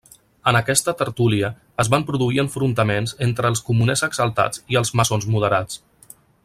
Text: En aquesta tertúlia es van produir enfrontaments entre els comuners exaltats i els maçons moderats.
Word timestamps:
En 0.51 0.57
aquesta 0.59 0.93
tertúlia 1.01 1.51
es 1.83 1.91
van 1.95 2.07
produir 2.07 2.41
enfrontaments 2.45 3.13
entre 3.29 3.53
els 3.53 3.61
comuners 3.71 4.05
exaltats 4.09 4.65
i 4.75 4.81
els 4.83 4.95
maçons 5.03 5.33
moderats. 5.37 5.83